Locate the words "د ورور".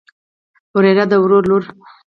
1.11-1.43